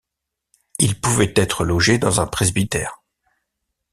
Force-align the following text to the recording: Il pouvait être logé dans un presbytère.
Il 0.79 0.99
pouvait 0.99 1.31
être 1.35 1.63
logé 1.63 1.99
dans 1.99 2.21
un 2.21 2.25
presbytère. 2.25 3.03